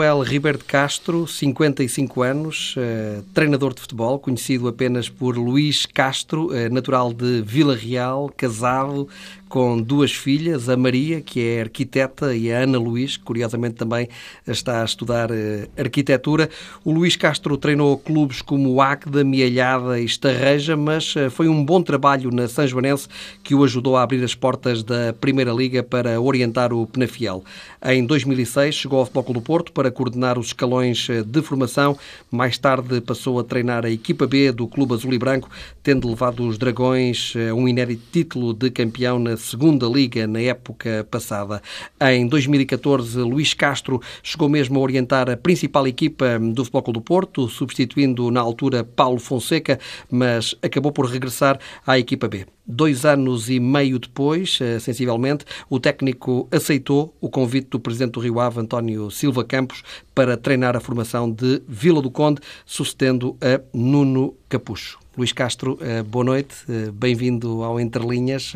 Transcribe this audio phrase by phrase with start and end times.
[0.00, 6.46] Manuel Ribeiro de Castro, 55 anos, uh, treinador de futebol, conhecido apenas por Luís Castro,
[6.46, 9.08] uh, natural de Vila Real, casado,
[9.50, 14.08] com duas filhas, a Maria, que é arquiteta, e a Ana Luís, que curiosamente também
[14.46, 15.34] está a estudar uh,
[15.76, 16.48] arquitetura.
[16.84, 21.64] O Luís Castro treinou clubes como o Águeda, Mialhada e Estarreja, mas uh, foi um
[21.64, 23.08] bom trabalho na São Joanense
[23.42, 27.44] que o ajudou a abrir as portas da Primeira Liga para orientar o Penafiel.
[27.84, 31.98] Em 2006 chegou ao Futebol do Porto para coordenar os escalões uh, de formação.
[32.30, 35.50] Mais tarde passou a treinar a equipa B do Clube Azul e Branco,
[35.82, 41.06] tendo levado os Dragões a um inédito título de campeão na segunda liga na época
[41.10, 41.62] passada.
[42.00, 47.48] Em 2014, Luís Castro chegou mesmo a orientar a principal equipa do Futebol do Porto,
[47.48, 49.78] substituindo na altura Paulo Fonseca,
[50.10, 52.46] mas acabou por regressar à equipa B.
[52.72, 58.20] Dois anos e meio depois, eh, sensivelmente, o técnico aceitou o convite do presidente do
[58.20, 59.82] Rio Ave, António Silva Campos,
[60.14, 64.98] para treinar a formação de Vila do Conde, sucedendo a Nuno Capucho.
[65.16, 68.52] Luís Castro, eh, boa noite, eh, bem-vindo ao Entre Linhas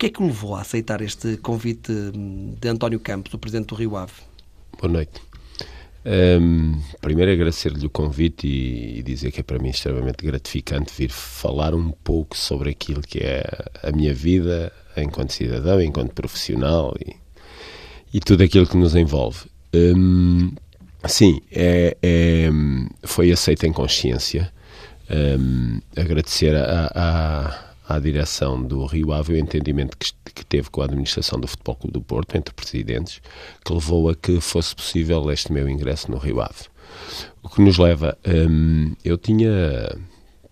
[0.00, 1.92] que é que o levou a aceitar este convite
[2.58, 4.14] de António Campos, o presidente do Rio Ave?
[4.80, 5.20] Boa noite.
[6.02, 11.10] Um, primeiro agradecer-lhe o convite e, e, dizer que é para mim extremamente gratificante vir
[11.10, 13.44] falar um pouco sobre aquilo que é
[13.82, 17.16] a minha vida enquanto cidadão, enquanto profissional e,
[18.14, 19.40] e tudo aquilo que nos envolve.
[19.74, 20.52] Um,
[21.06, 22.48] sim, é, é,
[23.04, 24.50] foi aceito em consciência.
[25.10, 30.80] Um, agradecer a, a à direção do Rio Ave o entendimento que, que, teve com
[30.80, 33.20] a administração do Futebol Clube do Porto, entre presidentes,
[33.64, 36.68] que levou a que fosse possível este meu ingresso no Rio Ave.
[37.42, 38.16] O que nos leva.
[38.26, 39.50] Hum, eu tinha,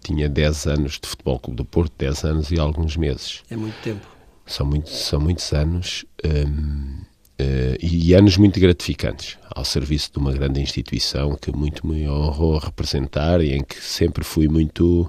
[0.02, 3.42] tinha 10 anos de Futebol Clube do Porto, 10 anos e alguns meses.
[3.48, 4.06] É muito tempo.
[4.44, 6.04] São, muito, são muitos anos.
[6.24, 7.02] Hum,
[7.40, 12.58] Uh, e anos muito gratificantes ao serviço de uma grande instituição que muito me honrou
[12.58, 15.08] representar e em que sempre fui muito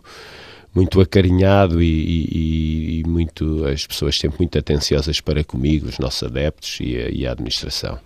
[0.79, 6.23] muito acarinhado e, e, e, muito as pessoas sempre muito atenciosas para comigo, os nossos
[6.23, 7.99] adeptos e a, e a administração.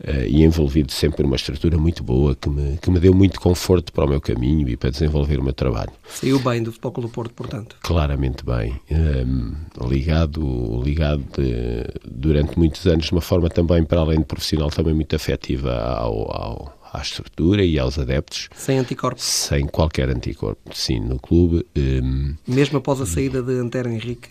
[0.00, 3.92] Uh, e envolvido sempre numa estrutura muito boa que me, que me deu muito conforto
[3.92, 5.90] para o meu caminho e para desenvolver o meu trabalho.
[6.08, 7.76] Saiu bem do Futebol do Porto, portanto?
[7.82, 8.80] Claramente bem.
[8.92, 9.54] Um,
[9.88, 14.94] ligado ligado de, durante muitos anos, de uma forma também, para além de profissional, também
[14.94, 18.48] muito afetiva ao, ao à estrutura e aos adeptos.
[18.54, 19.22] Sem anticorpos?
[19.22, 21.66] Sem qualquer anticorpo, sim, no clube.
[21.76, 24.30] Um, Mesmo após a saída de Antero Henrique,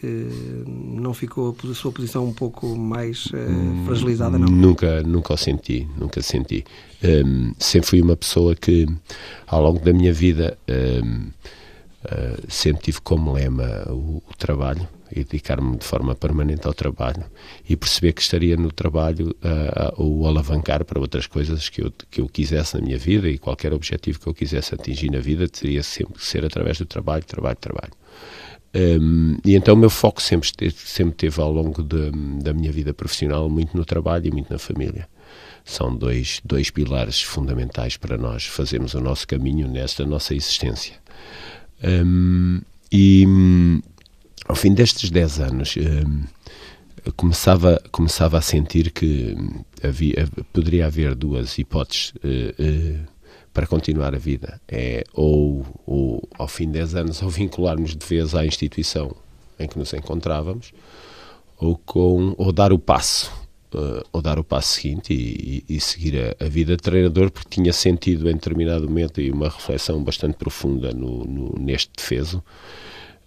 [0.65, 4.47] não ficou a sua posição um pouco mais uh, fragilizada, não?
[4.47, 6.65] Nunca, nunca o senti, nunca senti.
[7.03, 8.87] Um, sempre fui uma pessoa que,
[9.45, 11.27] ao longo da minha vida, um,
[12.05, 17.23] uh, sempre tive como lema o, o trabalho e dedicar-me de forma permanente ao trabalho
[17.67, 22.21] e perceber que estaria no trabalho uh, o alavancar para outras coisas que eu, que
[22.21, 25.83] eu quisesse na minha vida e qualquer objetivo que eu quisesse atingir na vida teria
[25.83, 27.93] sempre que ser através do trabalho, trabalho, trabalho.
[28.75, 32.11] Um, e então o meu foco sempre, sempre teve ao longo de,
[32.43, 35.07] da minha vida profissional muito no trabalho e muito na família.
[35.63, 40.95] São dois, dois pilares fundamentais para nós fazermos o nosso caminho nesta nossa existência.
[41.83, 43.25] Um, e
[44.47, 49.35] ao fim destes 10 anos, uh, começava, começava a sentir que
[49.83, 53.07] havia, poderia haver duas hipóteses uh, uh,
[53.53, 54.61] para continuar a vida.
[54.67, 59.15] É ou, ou, ao fim de 10 anos, ou vincularmos de vez à instituição
[59.59, 60.71] em que nos encontrávamos,
[61.57, 63.31] ou, com, ou dar o passo.
[64.13, 67.49] ou dar o passo seguinte e, e, e seguir a, a, vida de treinador, porque
[67.49, 72.41] tinha sentido em determinado momento e uma reflexão bastante profunda no, no neste defeso,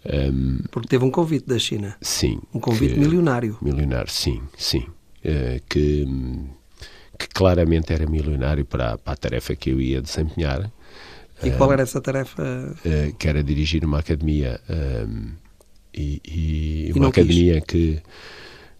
[0.05, 1.97] um, Porque teve um convite da China.
[2.00, 2.41] Sim.
[2.55, 3.59] Um convite que, milionário.
[3.61, 4.87] Milionário, sim, sim.
[5.25, 6.06] Uh, que,
[7.19, 10.71] que claramente era milionário para, para a tarefa que eu ia desempenhar.
[11.43, 12.43] E qual era essa tarefa?
[12.84, 15.33] Uh, que era dirigir uma academia um,
[15.92, 18.01] e, e, e uma academia que,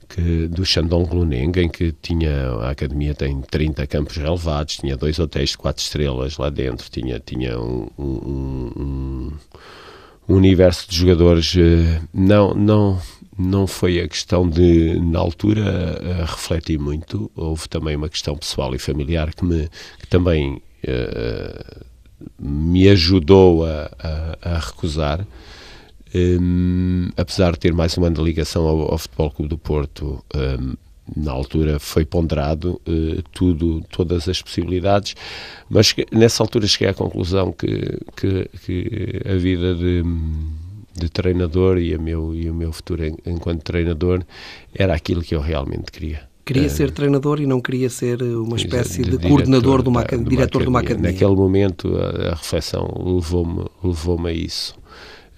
[0.09, 5.19] que do Shandong Luneng, em que tinha a academia tem 30 campos relevados, tinha dois
[5.19, 9.33] hotéis de quatro estrelas lá dentro, tinha, tinha um, um, um
[10.29, 13.01] um universo de jogadores eh, não não
[13.39, 17.31] não foi a questão de na altura uh, refleti muito.
[17.35, 19.69] Houve também uma questão pessoal e familiar que me
[19.99, 21.85] que também uh,
[22.39, 25.27] me ajudou a, a, a recusar.
[26.13, 30.25] Um, apesar de ter mais um ano de ligação ao, ao Futebol Clube do Porto
[30.35, 30.75] um,
[31.17, 35.15] na altura foi ponderado uh, tudo, todas as possibilidades,
[35.69, 40.03] mas nessa altura cheguei à conclusão que, que, que a vida de,
[40.95, 44.23] de treinador e, meu, e o meu futuro enquanto treinador
[44.75, 46.29] era aquilo que eu realmente queria.
[46.45, 50.05] Queria uh, ser treinador e não queria ser uma espécie de, de coordenador de uma,
[50.05, 50.65] de uma diretor academia.
[50.65, 51.12] de uma academia.
[51.12, 54.80] Naquele momento a, a reflexão levou-me levou a isso.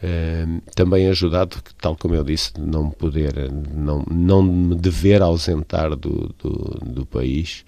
[0.03, 5.95] Uh, também ajudado, tal como eu disse, de não poder, não, não me dever ausentar
[5.95, 7.65] do, do, do país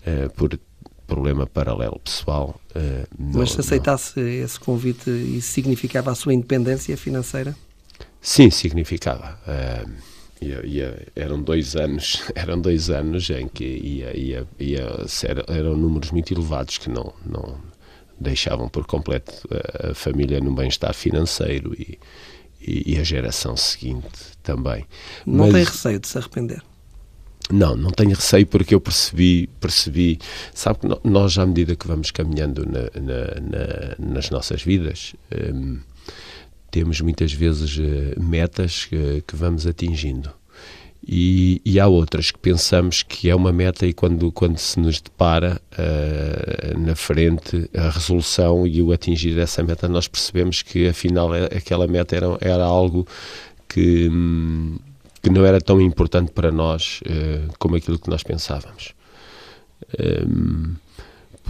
[0.00, 0.58] uh, por
[1.06, 2.58] problema paralelo pessoal.
[2.74, 4.26] Uh, Mas se aceitasse não.
[4.26, 7.54] esse convite, isso significava a sua independência financeira?
[8.18, 9.38] Sim, significava.
[10.40, 15.76] Ia, ia, eram dois anos, eram dois anos em que ia, ia, ia ser, eram
[15.76, 17.58] números muito elevados que não, não
[18.18, 19.32] deixavam por completo
[19.90, 21.98] a família no bem-estar financeiro e,
[22.60, 24.08] e, e, a geração seguinte
[24.42, 24.86] também.
[25.26, 26.62] Não Mas, tem receio de se arrepender?
[27.50, 30.18] Não, não tenho receio porque eu percebi, percebi,
[30.54, 35.14] sabe que nós à medida que vamos caminhando na, na, na, nas nossas vidas,
[35.52, 35.80] hum,
[36.70, 40.32] temos muitas vezes uh, metas que, que vamos atingindo
[41.06, 45.00] e, e, há outras que pensamos que é uma meta e quando, quando se nos
[45.00, 51.34] depara uh, na frente a resolução e o atingir essa meta, nós percebemos que afinal
[51.34, 53.06] é, aquela meta era, era algo
[53.68, 54.08] que,
[55.22, 58.94] que não era tão importante para nós uh, como aquilo que nós pensávamos.
[59.98, 60.74] Um,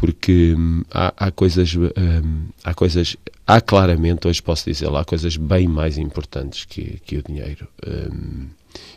[0.05, 0.55] porque
[0.91, 3.17] há, há coisas um, há coisas
[3.47, 7.67] há claramente hoje posso dizer lá coisas bem mais importantes que, que o dinheiro.
[7.87, 8.49] Um,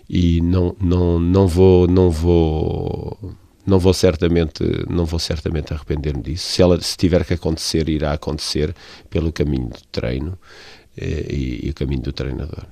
[0.10, 3.18] e não, não, não vou não vou
[3.66, 6.50] não vou certamente não vou certamente arrepender-me disso.
[6.52, 8.76] Se ela se tiver que acontecer irá acontecer
[9.10, 10.38] pelo caminho do treino
[10.98, 12.66] eh, e, e, o caminho do treinador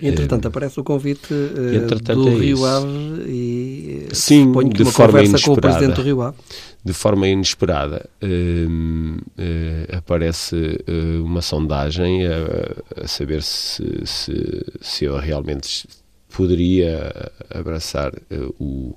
[0.00, 2.88] Entretanto, eh, aparece o convite uh, do é Rio Ave
[3.28, 6.36] e Sim, suponho que de uma forma conversa inesperada, com o Presidente do Rio Ave.
[6.84, 10.84] De forma inesperada, uh, uh, aparece
[11.22, 15.86] uma sondagem a, a saber se, se, se eu realmente
[16.28, 18.12] poderia abraçar
[18.58, 18.96] o,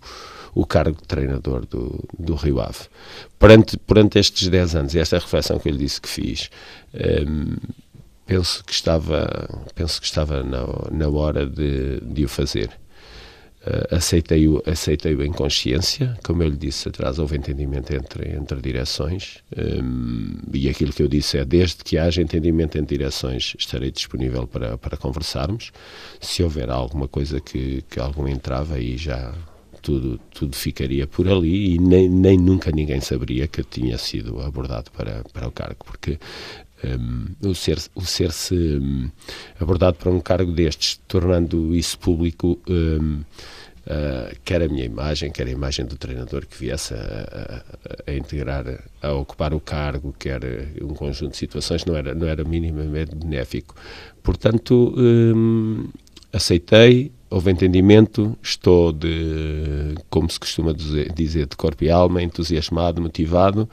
[0.56, 2.88] o cargo de treinador do, do Rio Ave.
[3.38, 6.50] Perante, perante estes 10 anos e esta reflexão que eu lhe disse que fiz,
[6.96, 7.56] um, ehm,
[8.28, 12.70] penso que estava, penso que estava na, na hora de, de o fazer.
[13.66, 19.40] Uh, aceitei-o aceitei em consciência, como eu lhe disse, atrás houve entendimento entre, entre direções
[19.58, 24.48] um, e aquilo que eu disse é, desde que haja entendimento entre direções, estarei disponível
[24.48, 25.72] para, para conversarmos.
[26.22, 29.34] Se houver alguma coisa que, que algum entrava, aí já
[29.82, 34.92] tudo, tudo ficaria por ali e nem, nem nunca ninguém saberia que tinha sido abordado
[34.92, 36.20] para, para o cargo, porque
[36.84, 39.10] um, o ser-se o ser -se, um,
[39.60, 43.22] abordado para um cargo destes, tornando isso público, um,
[43.88, 47.64] uh, quer a minha imagem, quer a imagem do treinador que viesse a,
[48.06, 48.66] a, a, integrar,
[49.02, 50.42] a ocupar o cargo, quer
[50.82, 53.76] um conjunto de situações, não era, não era minimamente benéfico.
[54.22, 55.90] Portanto, hum,
[56.32, 63.70] aceitei, houve entendimento, estou de, como se costuma dizer, de corpo e alma, entusiasmado, motivado,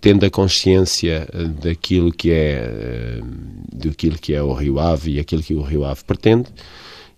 [0.00, 3.20] tendo a consciência eh, daquilo que é eh,
[3.72, 6.48] daquilo que é o Rio Ave e aquilo que o Rio Ave pretende.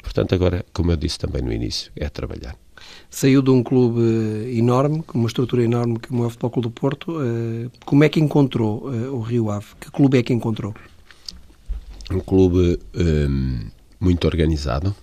[0.03, 2.57] Portanto, agora, como eu disse também no início, é trabalhar.
[3.11, 4.01] Saiu de um clube
[4.57, 7.17] enorme, com uma estrutura enorme como é o Futebol Clube do Porto.
[7.85, 9.67] Como é que encontrou o Rio Ave?
[9.81, 10.75] Que clube é que encontrou?
[12.11, 13.67] Um clube um,
[14.00, 14.95] muito organizado,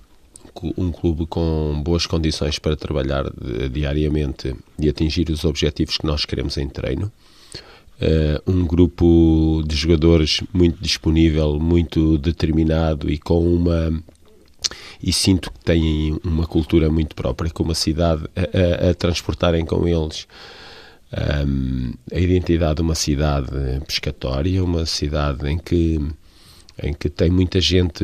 [0.77, 3.25] um clube com boas condições para trabalhar
[3.71, 7.11] diariamente e atingir os objetivos que nós queremos em treino
[7.95, 14.03] Uh, um grupo de jogadores muito disponível, muito determinado e com uma
[15.01, 19.65] e sinto que têm uma cultura muito própria, com uma cidade a, a, a transportarem
[19.65, 20.27] com eles.
[21.47, 23.51] Um, a identidade de uma cidade
[23.87, 25.99] pescatória, uma cidade em que
[26.83, 28.03] em que tem muita gente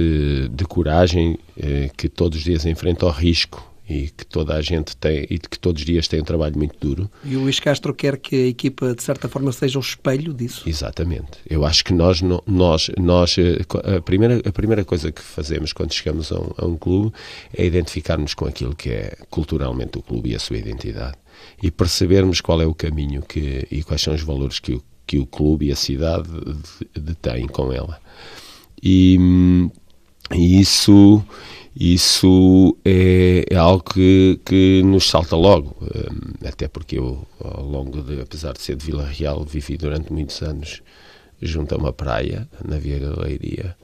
[0.50, 4.96] de coragem eh, que todos os dias enfrenta o risco e que toda a gente
[4.96, 7.12] tem e que todos os dias tem um trabalho muito duro.
[7.24, 10.68] E o Luís Castro quer que a equipa de certa forma seja o espelho disso.
[10.68, 11.40] Exatamente.
[11.50, 13.62] Eu acho que nós nós nós eh,
[13.98, 17.14] a primeira a primeira coisa que fazemos quando chegamos a um, a um clube
[17.56, 21.18] é identificarmos com aquilo que é culturalmente o clube e a sua identidade
[21.62, 25.20] e percebermos qual é o caminho que e quais são os valores que o que
[25.20, 26.30] o clube e a cidade
[26.96, 28.00] detêm com ela.
[28.82, 29.70] E, hum,
[30.34, 31.22] e isso
[31.76, 38.02] isso é, é algo que, que, nos salta logo, um, até porque eu, ao longo
[38.02, 40.82] de, apesar de ser de Vila Real, vivi durante muitos anos
[41.42, 43.76] junto a uma praia, na Vieira da Leiria,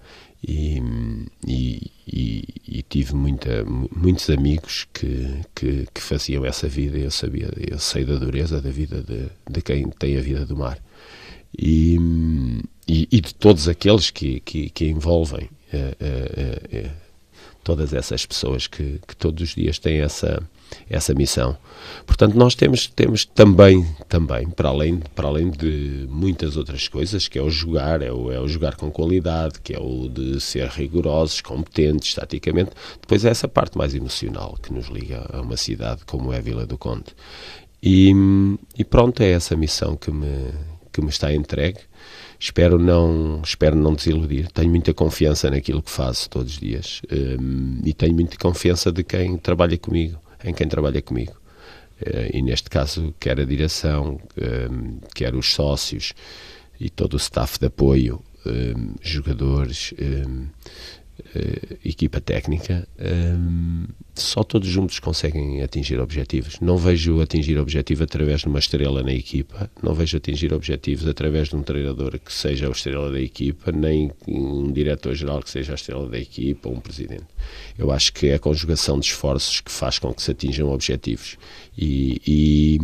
[0.47, 0.79] e,
[1.47, 7.49] e, e, e, tive muita, muitos amigos que, que, que, faziam essa vida, eu sabia,
[7.57, 10.77] eu sei da dureza da vida de, de quem tem a vida do mar.
[11.57, 11.97] E,
[12.87, 17.06] e, de todos aqueles que, que, que envolvem uh, uh,
[17.67, 20.41] todas essas pessoas que, que todos os dias têm essa,
[20.89, 21.57] essa missão.
[22.05, 27.37] Portanto, nós temos, temos também, também para, além, para além de muitas outras coisas, que
[27.37, 30.69] é o jogar, é o, é o jogar com qualidade, que é o de ser
[30.69, 32.71] rigorosos, competentes, estaticamente,
[33.01, 36.41] depois é essa parte mais emocional que nos liga a uma cidade como é a
[36.41, 37.13] Vila do Conde.
[37.83, 38.13] E,
[38.77, 40.53] e pronto, é essa missão que me,
[40.93, 41.79] que me está entregue.
[42.39, 44.51] Espero não, espero não desiludir.
[44.51, 49.03] Tenho muita confiança naquilo que faço todos os dias um, e tenho muita confiança de
[49.03, 51.33] quem trabalha comigo, em quem trabalha comigo.
[51.99, 56.13] Uh, e neste caso, quer a direção, um, quer os sócios
[56.79, 59.93] e todo o staff de apoio, um, jogadores,
[61.35, 66.59] uh, equipa técnica, um, só todos juntos conseguem atingir objetivos.
[66.59, 71.49] Não vejo atingir objetivo através de uma estrela na equipa, não vejo atingir objetivos através
[71.49, 75.75] de um treinador que seja a estrela da equipa, nem um diretor-geral que seja a
[75.75, 77.25] estrela da equipa ou um presidente.
[77.77, 81.37] Eu acho que é a conjugação de esforços que faz com que se atinjam objetivos.
[81.77, 82.79] E, e,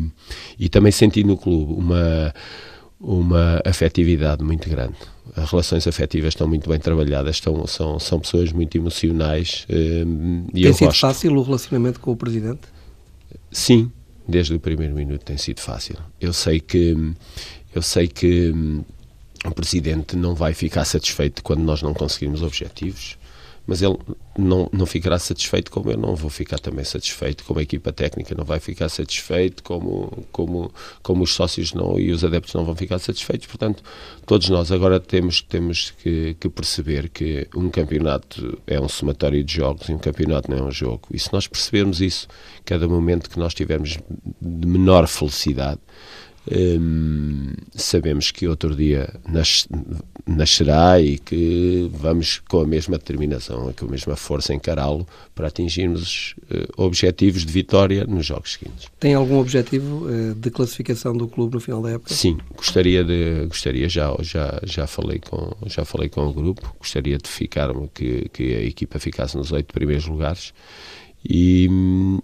[0.59, 2.33] e também senti no clube uma
[3.03, 4.95] uma afetividade muito grande.
[5.35, 9.67] As relações afetivas estão muito bem trabalhadas, estão, são, são pessoas muito emocionais.
[9.69, 11.01] Um, e tem sido gosto.
[11.01, 12.61] fácil o relacionamento com o Presidente?
[13.51, 13.91] Sim,
[14.27, 15.97] desde o primeiro minuto tem sido fácil.
[16.19, 16.95] Eu sei que,
[17.75, 18.83] eu sei que hum,
[19.45, 23.17] o Presidente não vai ficar satisfeito quando nós não conseguirmos objetivos
[23.65, 23.97] mas ele
[24.37, 28.35] não, não ficará satisfeito como eu não vou ficar também satisfeito, como a equipa técnica
[28.35, 32.75] não vai ficar satisfeito, como, como, como os sócios não e os adeptos não vão
[32.75, 33.47] ficar satisfeitos.
[33.47, 33.83] Portanto,
[34.25, 39.53] todos nós agora temos, temos que, que perceber que um campeonato é um somatório de
[39.53, 41.07] jogos e um campeonato não é um jogo.
[41.11, 42.27] E se nós percebermos isso,
[42.65, 43.97] cada momento que nós tivermos
[44.41, 45.79] de menor felicidade,
[46.51, 49.65] Hum, sabemos que outro dia nas,
[50.27, 56.35] nascerá e que vamos com a mesma determinação, com a mesma força encará-lo para atingirmos
[56.51, 58.87] uh, objetivos de vitória nos jogos seguintes.
[58.99, 62.13] Tem algum objetivo uh, de classificação do clube no final da época?
[62.13, 67.17] Sim, gostaria de gostaria já já já falei com já falei com o grupo, gostaria
[67.17, 70.53] de ficar que que a equipa ficasse nos oito primeiros lugares
[71.25, 71.69] e,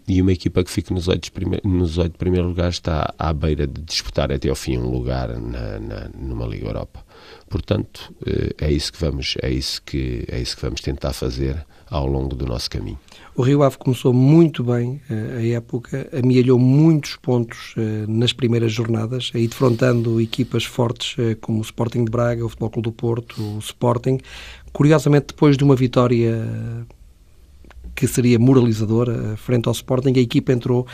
[0.08, 3.65] e uma equipa que fique nos oito, prime nos oito primeiros lugares está à beira
[3.65, 7.03] de disputar até ao fim um lugar na, na, numa Liga Europa.
[7.50, 11.65] Portanto, eh, é isso que vamos, é isso que é isso que vamos tentar fazer
[11.89, 13.00] ao longo do nosso caminho.
[13.36, 18.72] O Rio Ave começou muito bem eh, a época, amealhou muitos pontos eh, nas primeiras
[18.72, 23.41] jornadas, aí defrontando equipas fortes como o Sporting de Braga, o Futebol Clube do Porto,
[23.41, 24.20] o Sporting.
[24.72, 26.46] Curiosamente, depois de uma vitória
[28.00, 30.88] que seria moralizadora frente ao Sporting, a equipa entrou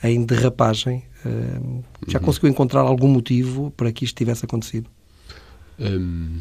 [0.00, 1.02] em derrapagem.
[2.06, 2.24] Já uhum.
[2.24, 4.88] conseguiu encontrar algum motivo para que isto tivesse acontecido?
[5.80, 6.38] Um,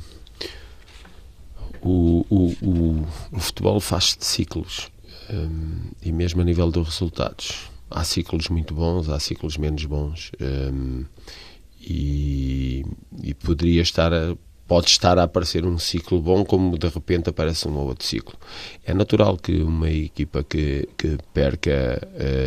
[1.81, 4.91] o, o, o, o, futebol faz de ciclos
[5.33, 7.71] um, e mesmo a nível dos resultados.
[7.89, 11.03] Há ciclos muito bons, há ciclos menos bons um,
[11.81, 12.85] e,
[13.23, 14.37] e poderia estar a
[14.71, 18.35] pode estar a aparecer um ciclo bom, como de repente aparece um outro ciclo.
[18.85, 22.01] É natural que uma equipa que, que perca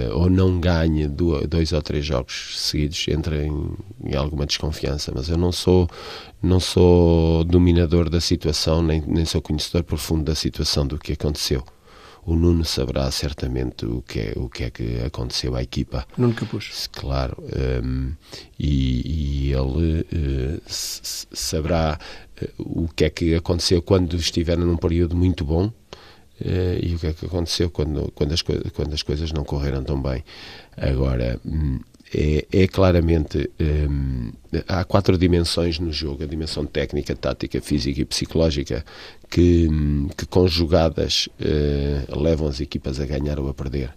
[0.09, 3.77] uh, ou não ganhe dois ou três jogos seguidos entre em,
[4.07, 5.87] em, alguma desconfiança, mas eu não sou
[6.43, 11.63] não sou dominador da situação, nem, nem sou conhecedor profundo da situação do que aconteceu
[12.27, 16.07] o Nuno saberá certamente o que é, o que, é que aconteceu à equipa.
[16.17, 16.89] Nuno Capuz.
[16.93, 17.43] Claro.
[17.85, 18.13] Um,
[18.59, 21.99] e, e, ele uh, saberá
[22.41, 25.73] uh, o que é que aconteceu quando estiver num período muito bom uh,
[26.83, 30.01] e o que é que aconteceu quando, quando, as, quando as coisas não correram tão
[30.01, 30.25] bem.
[30.77, 31.79] Agora, um,
[32.15, 33.51] é, é, claramente.
[33.61, 34.31] Um,
[34.69, 38.85] há quatro dimensões no jogo: a dimensão técnica, tática, física e psicológica,
[39.29, 39.69] que,
[40.17, 43.93] que conjugadas uh, levam as equipas a ganhar ou a perder.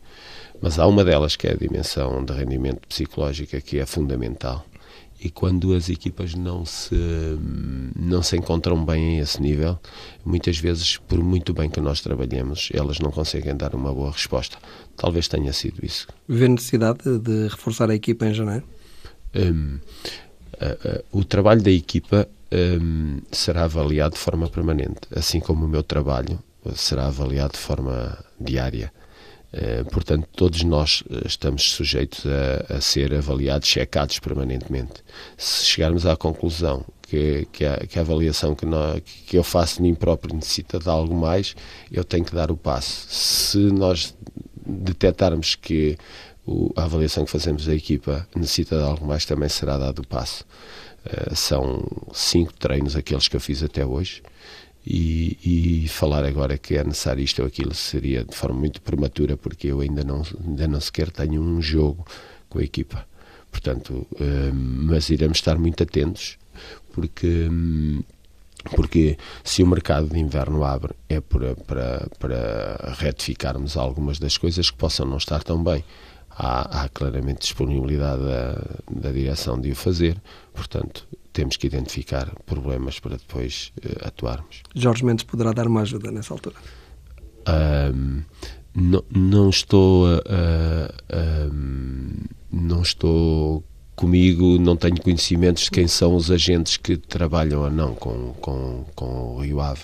[0.59, 4.65] Mas há uma delas que é a dimensão de rendimento psicológica, que é fundamental.
[5.19, 6.95] E quando as equipas não se,
[7.95, 9.79] não se encontram bem a esse nível,
[10.23, 14.57] muitas vezes, por muito bem que nós trabalhemos, elas não conseguem dar uma boa resposta.
[14.95, 16.07] Talvez tenha sido isso.
[16.27, 18.63] Vê necessidade de reforçar a equipa em janeiro?
[19.35, 19.79] Um,
[21.11, 22.27] o trabalho da equipa
[22.81, 26.39] um, será avaliado de forma permanente, assim como o meu trabalho
[26.75, 28.91] será avaliado de forma diária.
[29.53, 34.95] Uh, portanto, todos nós estamos sujeitos a, a, ser avaliados, checados permanentemente.
[35.37, 39.77] Se chegarmos à conclusão que, que, a, que a, avaliação que, nós, que eu faço
[39.77, 41.55] de mim próprio necessita de algo mais,
[41.89, 43.07] eu tenho que dar o passo.
[43.09, 44.13] Se nós
[44.65, 45.97] detectarmos que
[46.75, 50.43] a avaliação que fazemos da equipa necessita de algo mais, também será dado o passo.
[51.05, 54.21] Uh, são cinco treinos aqueles que eu fiz até hoje
[54.89, 59.35] e, e, falar agora que é necessário isto ou aquilo seria de forma muito prematura,
[59.35, 62.05] porque eu ainda não, ainda não sequer tenho um jogo
[62.47, 63.05] com a equipa.
[63.51, 66.37] Portanto, uh, mas iremos estar muito atentos,
[66.93, 67.47] porque.
[67.49, 68.01] Um,
[68.75, 74.69] porque se o mercado de inverno abre é para, para, para retificarmos algumas das coisas
[74.69, 75.85] que possam não estar tão bem
[76.37, 80.21] há, há claramente disponibilidade da, da direção de o fazer,
[80.53, 84.63] portanto, temos que identificar problemas para depois uh, atuarmos.
[84.73, 86.55] Jorge Mendes poderá dar uma ajuda nessa altura?
[87.93, 88.23] Um,
[88.73, 90.07] não, não estou
[92.51, 93.63] não estou
[93.97, 98.85] comigo, não tenho conhecimentos de quem são os agentes que trabalham ou não com, com,
[98.95, 99.81] com o Rio Ave.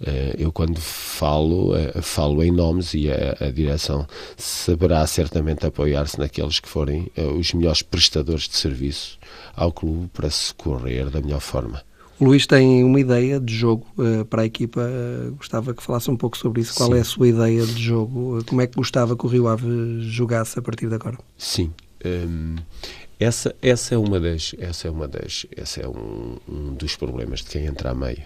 [0.00, 6.18] Eh, eu quando falo, eh, falo em nomes e a, a direção saberá certamente apoiar-se
[6.18, 9.18] naqueles que forem eh, os melhores prestadores de serviço
[9.56, 11.82] ao clube para se correr da melhor forma.
[12.20, 14.80] O Luís tem uma ideia de jogo uh, para a equipa.
[14.80, 16.74] Uh, gostava que falasse um pouco sobre isso.
[16.74, 16.96] Qual Sim.
[16.96, 18.44] é a sua ideia de jogo?
[18.44, 21.16] Como é que gostava que o Rio Ave jogasse a partir de agora?
[21.36, 21.72] Sim.
[22.04, 22.56] Um,
[23.18, 27.40] essa, essa é uma das, essa é uma das, essa é um, um dos problemas
[27.40, 28.24] de quem entra a meio.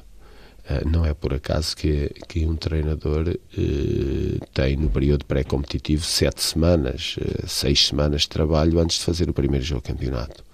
[0.62, 6.40] Uh, não é por acaso que, que um treinador uh, tem no período pré-competitivo sete
[6.40, 10.44] semanas, uh, seis semanas de trabalho antes de fazer o primeiro jogo campeonato.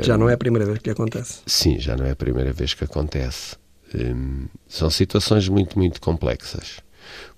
[0.00, 1.40] Já não é a primeira vez que acontece?
[1.44, 3.56] Sim, já não é a primeira vez que acontece.
[3.94, 6.80] Um, são situações muito, muito complexas.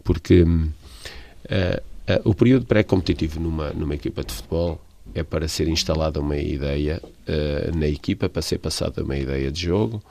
[0.05, 0.71] Porque um,
[2.23, 4.81] o período pré-competitivo numa, numa equipa de futebol
[5.15, 7.01] é para ser instalada uma ideia
[7.75, 10.03] na equipa, para ser passada uma ideia de jogo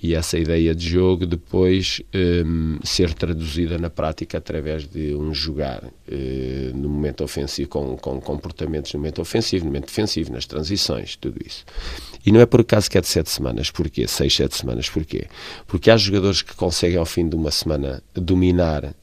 [0.00, 2.00] e essa ideia de jogo depois
[2.46, 8.20] um, ser traduzida na prática através de um jogar uh, no momento ofensivo, com, com,
[8.20, 11.64] comportamentos no momento ofensivo, no momento defensivo, nas transições, tudo isso.
[12.24, 13.70] E não é por acaso que é de sete semanas.
[13.70, 14.06] Porquê?
[14.06, 14.88] Seis, sete semanas.
[14.88, 15.26] Porquê?
[15.66, 18.94] Porque há jogadores que conseguem ao fim de uma semana dominar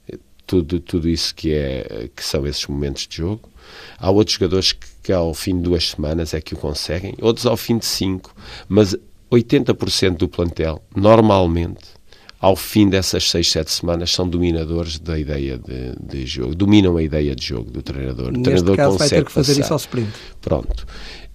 [0.47, 3.49] tudo, tudo isso que, é, que são esses momentos de jogo.
[3.97, 7.45] Há outros jogadores que, que ao fim de duas semanas é que o conseguem, outros
[7.45, 8.36] ao fim de cinco,
[8.67, 8.95] mas
[9.32, 11.95] 80% do plantel, normalmente,
[12.39, 16.54] ao fim dessas 6, 7 semanas, são dominadores da ideia de, de, jogo.
[16.54, 18.32] Dominam a ideia de jogo do treinador.
[18.32, 19.63] Neste o treinador caso vai ter que fazer passar.
[19.63, 20.12] isso ao sprint.
[20.41, 20.86] Pronto.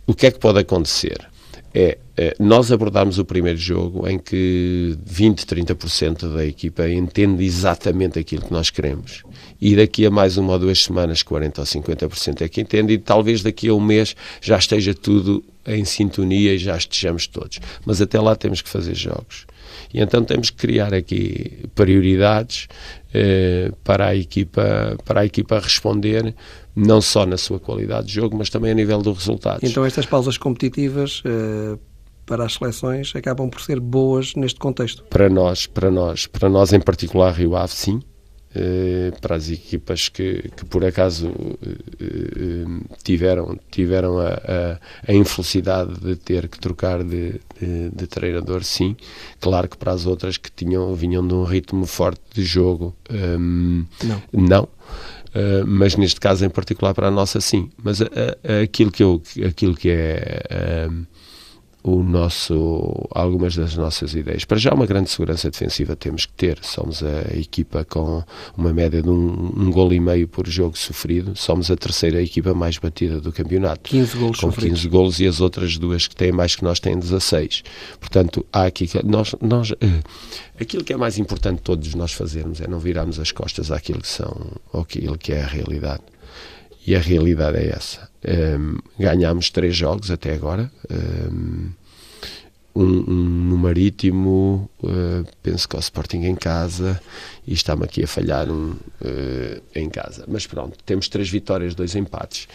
[0.07, 1.19] O que é que pode acontecer?
[1.73, 8.19] É, é nós abordarmos o primeiro jogo em que 20, 30% da equipa entende exatamente
[8.19, 9.23] aquilo que nós queremos
[9.61, 12.99] e daqui a mais uma ou duas semanas 40 ou 50% é que entende e
[12.99, 17.61] talvez daqui a um mês já esteja tudo em sintonia e já estejamos todos.
[17.85, 19.47] Mas até lá temos que fazer jogos.
[19.93, 22.69] E então temos que criar aqui prioridades
[23.13, 26.35] eh, para, a equipa, para a equipa responder,
[26.75, 29.69] não só na sua qualidade de jogo, mas também a nível dos resultados.
[29.69, 31.79] Então estas pausas competitivas eh,
[32.27, 35.03] para as seleções acabam por ser boas neste contexto?
[35.05, 38.01] Para nós, para nós, para nós em particular Rio Ave, sim.
[38.53, 41.31] Eh, para as equipas que, que por acaso
[41.63, 42.65] eh,
[43.01, 48.97] tiveram, tiveram a, a, a, infelicidade de ter que trocar de, de, de, treinador, sim.
[49.41, 53.85] Claro que para as outras que tinham, vinham de um ritmo forte de jogo, um,
[54.03, 54.23] não.
[54.33, 54.69] não.
[55.31, 57.71] Uh, mas neste caso em particular para a nossa sim.
[57.83, 58.07] Mas uh,
[58.65, 61.07] aquilo que eu, aquilo que é uh,
[61.83, 64.45] o nosso, algumas das nossas ideias.
[64.45, 66.59] Para já, uma grande segurança defensiva temos que ter.
[66.63, 68.23] Somos a equipa com
[68.57, 71.35] uma média de um, um gol e meio por jogo sofrido.
[71.37, 73.89] Somos a terceira equipa mais batida do campeonato.
[73.89, 74.81] 15 golos Com sofridos.
[74.81, 77.63] 15 golos e as outras duas que têm mais que nós têm 16.
[77.99, 78.89] Portanto, há aqui.
[79.05, 80.03] Nós, nós, eh,
[80.61, 84.09] aquilo que é mais importante todos nós fazermos é não virarmos as costas àquilo que
[84.09, 86.03] são, ou aquilo que é a realidade.
[86.87, 88.10] E a realidade é essa.
[88.27, 90.71] Um, ganhámos três jogos até agora.
[90.91, 91.71] Um,
[92.75, 97.01] um, no Marítimo, uh, penso que o Sporting em casa,
[97.47, 100.25] e está-me aqui a falhar um uh, em casa.
[100.29, 102.47] Mas pronto, temos três vitórias, dois empates.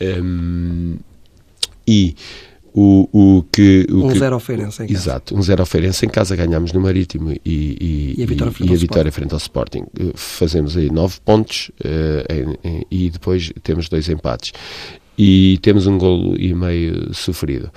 [0.00, 0.96] Um,
[1.86, 2.14] e
[2.72, 3.86] o, o que.
[3.90, 4.98] O um que, zero ao Feirense em casa.
[4.98, 8.52] Exato, um zero ao Feirense em casa, ganhamos no Marítimo e, e, e a vitória,
[8.52, 9.84] frente, e, a vitória frente ao Sporting.
[9.98, 14.52] Eh, fazemos aí nove pontos uh, em, em, e depois temos dois empates.
[15.18, 17.72] E temos um golo e meio sofrido.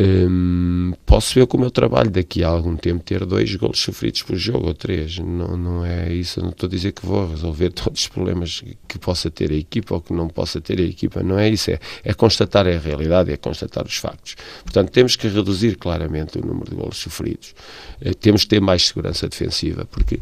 [0.00, 4.22] Hum, posso ver com o meu trabalho daqui a algum tempo ter dois golos sofridos
[4.22, 5.18] por jogo ou três.
[5.18, 6.40] Não, não é isso.
[6.40, 9.96] Não estou a dizer que vou resolver todos os problemas que possa ter a equipa
[9.96, 11.20] ou que não possa ter a equipa.
[11.22, 11.72] Não é isso.
[11.72, 14.36] É, é constatar a realidade, é constatar os factos.
[14.62, 17.52] Portanto, temos que reduzir claramente o número de golos sofridos.
[18.00, 20.20] Eh, temos que ter mais segurança defensiva, porque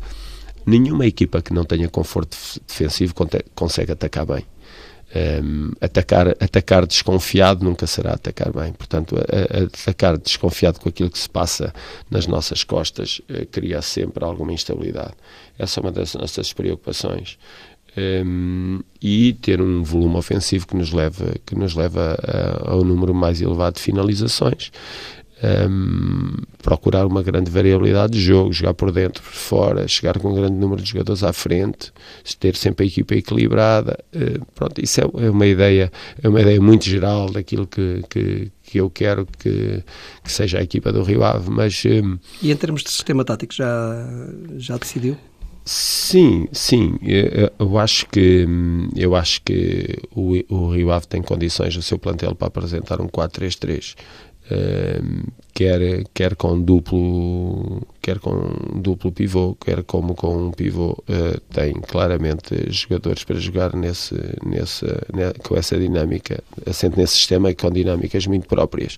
[0.64, 3.14] nenhuma equipa que não tenha conforto defensivo
[3.54, 4.44] consegue atacar bem.
[5.14, 8.72] Um, atacar, atacar desconfiado nunca será atacar bem.
[8.72, 11.72] Portanto, a, a atacar desconfiado com aquilo que se passa
[12.10, 15.14] nas nossas costas uh, cria sempre alguma instabilidade.
[15.58, 17.38] Essa é uma das nossas preocupações.
[17.96, 23.14] Um, e ter um volume ofensivo que nos leva, que nos leva a, ao número
[23.14, 24.70] mais elevado de finalizações
[25.42, 30.34] um, procurar uma grande variabilidade de jogo, jogar por dentro, por fora, chegar com um
[30.34, 31.92] grande número de jogadores à frente,
[32.38, 33.98] ter sempre a equipa equilibrada.
[34.14, 38.50] Uh, pronto, isso é, é, uma ideia, é uma ideia muito geral daquilo que, que,
[38.62, 39.82] que eu quero que,
[40.24, 41.50] que, seja a equipa do Rio Ave.
[41.50, 44.06] Mas, um, e em termos de sistema tático, já,
[44.56, 45.16] já decidiu?
[45.68, 46.96] Sim, sim.
[47.02, 48.46] Eu, eu, acho que
[48.94, 53.08] eu acho que o, o Rio Ave tem condições no seu plantel para apresentar um
[53.08, 53.96] 4-3-3
[55.52, 61.72] quer, quer com duplo quer com duplo pivô, quer como com um pivô, uh, tem
[61.72, 64.86] claramente jogadores para jogar nesse, nesse,
[65.42, 68.96] com essa dinâmica, assente nesse sistema e com dinâmicas muito próprias.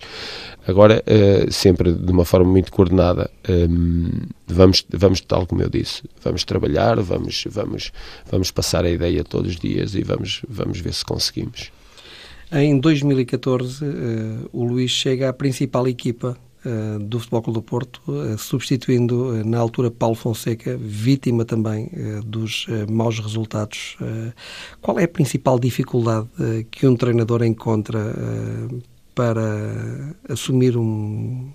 [0.67, 4.11] Agora, uh, sempre de uma forma muito coordenada, um,
[4.47, 7.91] vamos, vamos, tal como eu disse, vamos trabalhar, vamos, vamos,
[8.31, 11.78] vamos passar a ideia todos os dias e vamos, vamos ver se conseguimos.
[12.51, 16.35] Em 2014, uh, eh, o Luís chega à principal equipa
[16.65, 21.91] uh, do Futebol Clube do Porto, uh, substituindo na altura Paulo Fonseca, vítima também
[22.25, 23.97] dos maus resultados.
[24.81, 26.29] qual é a principal dificuldade
[26.71, 28.15] que um treinador encontra
[29.15, 31.51] para assumir um,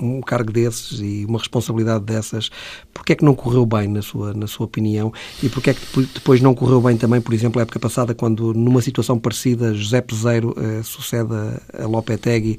[0.00, 2.50] um cargo desses e uma responsabilidade dessas,
[2.94, 5.12] porque é que não correu bem, na sua, na sua opinião?
[5.42, 5.80] E porque é que
[6.14, 10.00] depois não correu bem também, por exemplo, a época passada, quando numa situação parecida José
[10.00, 11.32] Peseiro uh, sucede
[11.76, 12.58] a Lopetegui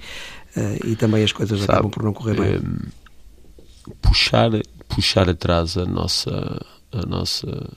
[0.57, 2.55] uh, e também as coisas Sabe, acabam por não correr bem?
[2.55, 4.51] É, puxar,
[4.87, 7.69] puxar atrás a nossa, a nossa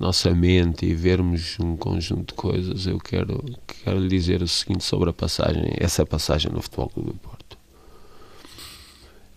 [0.00, 3.44] a nossa mente e vermos um conjunto de coisas, eu quero,
[3.84, 7.43] quero lhe dizer o seguinte sobre a passagem, essa passagem no Futebol Clube do Porto.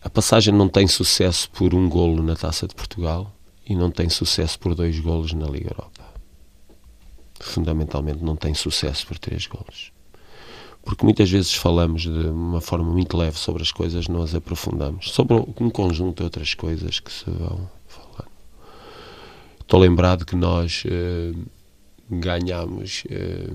[0.07, 3.29] A passagem não tem sucesso por um golo na Taça de Portugal
[3.67, 6.01] e não tem sucesso por dois golos na Liga Europa.
[7.41, 9.91] Fundamentalmente não tem sucesso por três golos.
[10.81, 15.11] Porque muitas vezes falamos de uma forma muito leve sobre as coisas, não as aprofundamos.
[15.11, 18.29] Sobre um conjunto de outras coisas que se vão falar.
[19.59, 21.33] Estou lembrado que nós eh,
[22.09, 23.49] ganhámos, eh,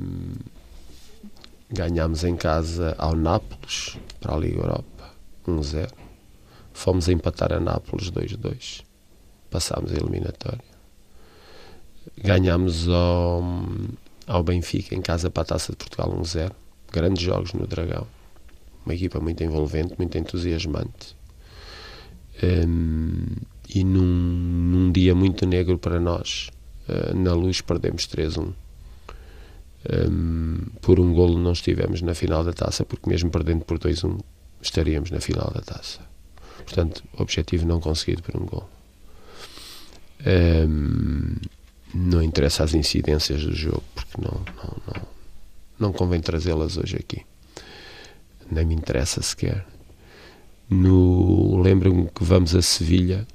[1.70, 5.14] ganhámos em casa ao Nápoles para a Liga Europa
[5.48, 6.01] 1-0
[6.72, 8.82] Fomos a empatar a Nápoles 2-2.
[9.50, 10.72] Passámos a eliminatória.
[12.16, 13.42] Ganhámos ao,
[14.26, 16.52] ao Benfica em casa para a Taça de Portugal 1-0.
[16.90, 18.06] Grandes jogos no Dragão.
[18.84, 21.16] Uma equipa muito envolvente, muito entusiasmante.
[22.42, 23.26] Um,
[23.68, 26.50] e num, num, dia muito negro para nós,
[26.88, 28.52] uh, na luz perdemos 3-1.
[30.08, 34.18] Um, por um golo não estivemos na final da taça, porque mesmo perdendo por 2-1
[34.60, 36.11] estaríamos na final da taça.
[36.64, 38.68] Portanto, objetivo não conseguido por um gol.
[40.26, 41.36] Um,
[41.94, 45.02] não interessa as incidências do jogo, porque não, não, não,
[45.78, 47.22] não convém trazê-las hoje aqui.
[48.50, 49.66] Nem me interessa sequer.
[50.70, 53.26] No, lembro-me que vamos a Sevilha,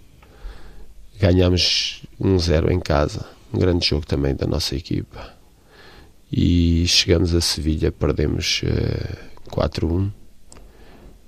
[1.20, 5.36] ganhámos 1-0 em casa, um grande jogo também da nossa equipa.
[6.32, 9.18] E chegamos a Sevilha, perdemos uh, eh,
[9.50, 10.12] 4-1,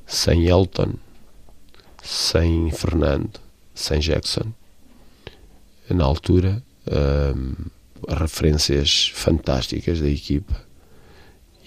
[0.07, 0.93] sem Elton
[2.03, 3.39] sem Fernando,
[3.73, 4.45] sem Jackson.
[5.89, 6.61] Na altura,
[7.35, 7.53] um,
[8.07, 10.55] referências fantásticas da equipa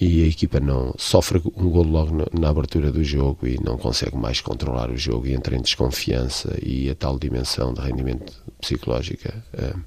[0.00, 3.76] e a equipa não sofre um gol logo na, na, abertura do jogo e não
[3.76, 8.32] consegue mais controlar o jogo e entra em desconfiança e a tal dimensão de rendimento
[8.60, 9.44] psicológica.
[9.56, 9.80] Um,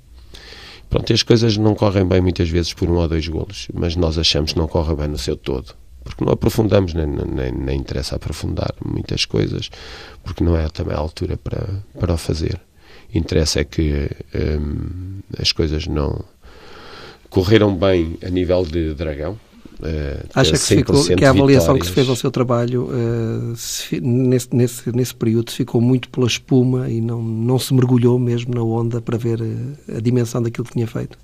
[0.89, 4.17] pronto, as coisas não correm bem muitas vezes por um ou dois golos, mas nós
[4.17, 5.75] achamos que não corre bem no seu todo
[6.05, 9.69] porque não aprofundamos, nem, nem, nem interessa aprofundar muitas coisas,
[10.23, 11.67] porque não é também a altura para,
[11.99, 12.61] para o fazer.
[13.13, 16.23] Interessa é que hum, as coisas não
[17.29, 19.37] correram bem a nível de dragão.
[19.79, 23.99] Uh, Acha que, ficou, que a avaliação que se fez ao seu trabalho uh, se,
[23.99, 28.63] nesse, nesse, nesse período ficou muito pela espuma e não, não se mergulhou mesmo na
[28.63, 31.17] onda para ver a, a dimensão daquilo que tinha feito?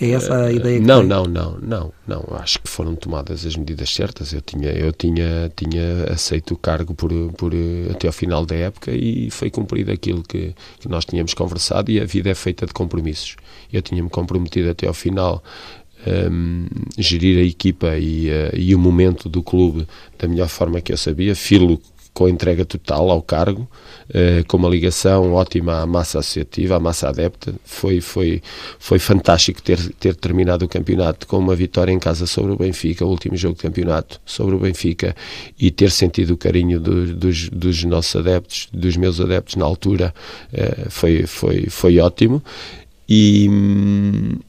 [0.00, 1.08] É essa a ideia que Não, tem?
[1.08, 2.26] não, não, não, não.
[2.32, 4.32] Acho que foram tomadas as medidas certas.
[4.32, 7.52] Eu tinha, eu tinha, tinha aceito o cargo por, por
[7.90, 12.00] até ao final da época e foi cumprido aquilo que, que nós tínhamos conversado e
[12.00, 13.36] a vida é feita de compromissos.
[13.72, 15.42] Eu tinha-me comprometido até ao final
[16.06, 16.66] um,
[16.98, 19.86] gerir a equipa e, uh, e o momento do clube
[20.18, 21.34] da melhor forma que eu sabia.
[21.34, 21.80] Filo
[22.14, 23.68] com entrega total ao cargo,
[24.08, 27.52] uh, com uma ligação ótima à massa associativa, à massa adepta.
[27.64, 28.40] Foi, foi,
[28.78, 33.04] foi fantástico ter, ter terminado o campeonato com uma vitória em casa sobre o Benfica,
[33.04, 35.14] o último jogo de campeonato sobre o Benfica,
[35.58, 40.14] e ter sentido o carinho do, dos, dos nossos adeptos, dos meus adeptos na altura,
[40.52, 42.40] uh, foi, foi, foi ótimo.
[43.06, 43.50] E,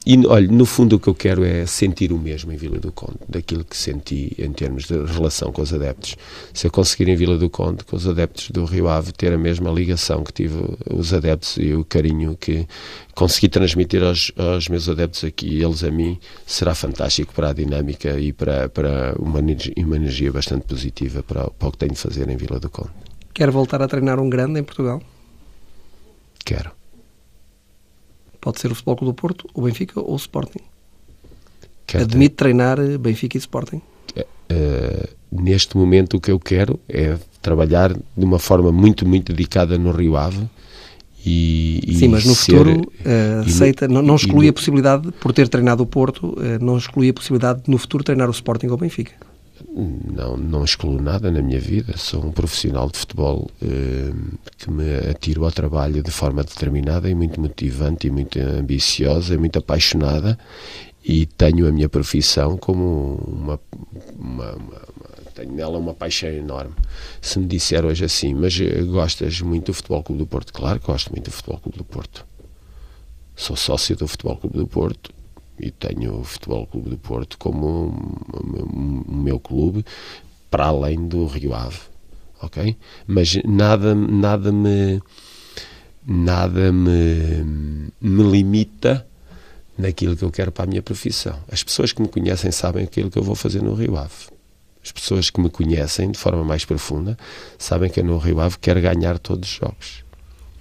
[0.06, 2.90] e olha, no fundo o que eu quero é sentir o mesmo em Vila do
[2.90, 6.16] Conde, daquilo que senti em termos de relação com os adeptos.
[6.54, 9.38] Se eu conseguir em Vila do Conde, com os adeptos do Rio Ave, ter a
[9.38, 10.56] mesma ligação que tive
[10.90, 12.66] os adeptos e o carinho que
[13.14, 17.54] consegui transmitir aos, aos meus adeptos aqui e eles a mim, será fantástico para a
[17.54, 19.40] dinâmica e para, para uma,
[19.78, 22.92] uma energia bastante positiva para, para o que tenho de fazer em Vila do Conde.
[23.34, 25.02] Quer voltar a treinar um grande em Portugal?
[26.46, 26.85] Quero.
[28.46, 30.60] Pode ser o Futebol Clube do Porto, o Benfica ou o Sporting.
[31.88, 33.82] Quer Admite treinar eh, Benfica e Sporting?
[34.16, 39.80] Uh, neste momento o que eu quero é trabalhar de uma forma muito, muito dedicada
[39.80, 40.48] no Rio Ave
[41.26, 45.34] e, Sim, mas no ser, futuro uh, aceita, no, não exclui no, a possibilidade, por
[45.34, 48.68] ter treinado o Porto, uh, não exclui a possibilidade de no futuro treinar o Sporting
[48.68, 49.14] ou o Benfica.
[49.78, 51.98] Não, não excluo nada na minha vida.
[51.98, 54.14] Sou um profissional de futebol eh,
[54.58, 59.38] que me atiro ao trabalho de forma determinada e muito motivante e muito ambiciosa e
[59.38, 60.40] muito apaixonada
[61.04, 63.60] e tenho a minha profissão como uma,
[64.18, 66.74] uma, uma, uma tenho nela uma paixão enorme.
[67.22, 68.58] Se me disser hoje assim, mas
[68.88, 70.54] gostas muito do Futebol Clube do Porto?
[70.54, 72.26] Claro que gosto muito do Futebol Clube do Porto.
[73.36, 75.15] Sou sócio do Futebol Clube do Porto
[75.60, 77.88] e tenho o Futebol Clube do Porto como
[79.08, 79.86] o meu clube
[80.50, 81.80] para além do Rio Ave,
[82.42, 82.78] ok?
[83.08, 85.02] Mas nada, nada me
[86.06, 89.06] nada me, me limita
[89.78, 91.38] naquilo que eu quero para a minha profissão.
[91.52, 94.30] As pessoas que me conhecem sabem aquilo que eu vou fazer no Rio Ave.
[94.84, 97.18] As pessoas que me conhecem de forma mais profunda
[97.58, 100.05] sabem que eu no Rio Ave quero ganhar todos os jogos.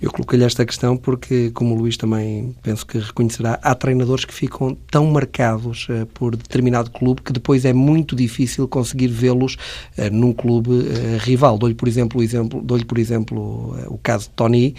[0.04, 4.34] Eu coloquei-lhe esta questão porque, como o Luís também penso que reconhecerá, há treinadores que
[4.34, 9.54] ficam tão marcados uh, por determinado clube que depois é muito difícil conseguir vê-los
[9.96, 11.56] uh, num clube uh, rival.
[11.56, 14.76] Dou-lhe, por exemplo, o, exemplo, dou por exemplo o caso de Tony,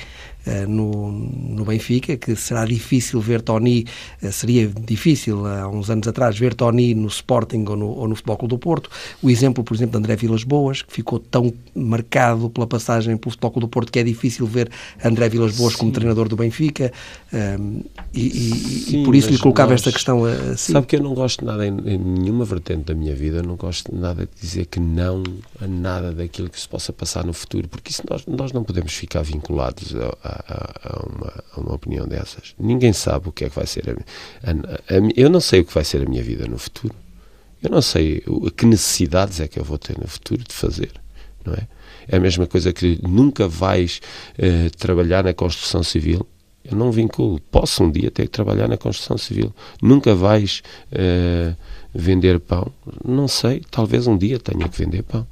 [0.67, 3.86] no, no Benfica, que será difícil ver Tony,
[4.21, 8.15] eh, seria difícil há uns anos atrás ver Tony no Sporting ou no, ou no
[8.15, 8.89] Futebol Clube do Porto.
[9.21, 13.31] O exemplo, por exemplo, de André Vilas Boas, que ficou tão marcado pela passagem pelo
[13.31, 14.69] Futebol Clube do Porto que é difícil ver
[15.03, 15.79] André Vilas Boas Sim.
[15.79, 16.91] como treinador do Benfica.
[17.34, 17.79] Um, ehm,
[18.13, 20.73] e, e, Sim, e, por isso lhe colocava nós, esta questão assim.
[20.73, 23.93] Sabe que eu não gosto nada, em, em, nenhuma vertente da minha vida, não gosto
[23.93, 25.23] nada de dizer que não
[25.60, 28.93] a nada daquilo que se possa passar no futuro, porque isso nós, nós não podemos
[28.93, 32.54] ficar vinculados a, a a, uma, a, uma, opinião dessas.
[32.60, 33.89] Ninguém sabe o que é que vai ser.
[34.43, 36.95] A, a, eu não sei o que vai ser a minha vida no futuro.
[37.62, 40.91] Eu não sei o, que necessidades é que eu vou ter no futuro de fazer,
[41.43, 41.67] não é?
[42.08, 44.00] É a mesma coisa que nunca vais
[44.38, 46.26] uh, trabalhar na construção civil.
[46.63, 47.39] Eu não vinculo.
[47.52, 49.54] Posso um dia ter que trabalhar na construção civil.
[49.82, 51.56] Nunca vais uh,
[51.93, 52.71] vender pão.
[53.04, 53.63] Não sei.
[53.71, 55.26] Talvez um dia tenha que vender pão.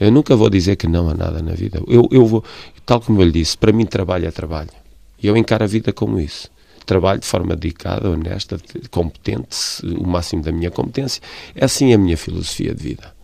[0.00, 1.82] Eu nunca vou dizer que não a nada na vida.
[1.86, 2.42] Eu, eu vou,
[2.90, 4.70] tal como eu lhe disse, para mim trabalho é trabalho.
[5.22, 6.50] E eu encaro a vida como isso.
[6.84, 9.56] Trabalho de forma dedicada, honesta, competente,
[9.96, 11.22] o máximo da minha competência.
[11.54, 13.14] É assim a minha filosofia de vida.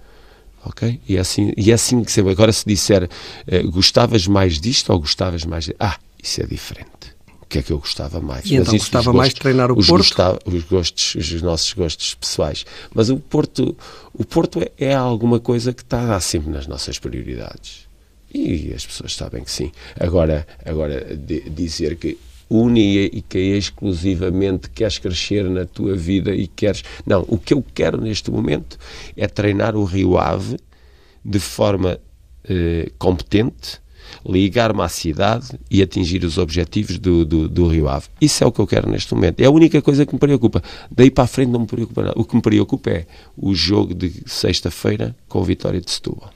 [0.64, 1.00] Ok?
[1.09, 2.31] E é assim, e é assim que sempre.
[2.31, 3.11] Agora, se disser
[3.44, 5.64] eh, gostavas mais disto ou gostavas mais.
[5.64, 5.74] De...
[5.81, 8.44] Ah, isso é diferente o que é que eu gostava mais.
[8.44, 10.02] E Mas então gostava gostos, mais de treinar o os Porto?
[10.02, 12.64] Gostava, os gostos, os nossos gostos pessoais.
[12.92, 13.76] Mas o Porto,
[14.12, 17.86] o Porto é, é alguma coisa que está sempre nas nossas prioridades.
[18.37, 19.72] E as pessoas sabem que sim.
[19.99, 22.18] Agora, agora dizer que
[22.49, 26.85] única e exclusivamente queres crescer na tua vida e queres.
[27.05, 28.79] Não, o que eu quero neste momento
[29.16, 30.57] é treinar o Rio Ave
[31.25, 31.99] de forma
[32.49, 33.81] eh, competente
[34.25, 38.07] ligar-me à cidade e atingir os objetivos do, do, do, Rio Ave.
[38.20, 39.40] Isso é o que eu quero neste momento.
[39.40, 40.62] É a única coisa que me preocupa.
[40.90, 42.14] Daí para a frente não me preocupa nada.
[42.16, 46.31] O que me preocupa é o jogo de sexta-feira com a vitória de Setúbal.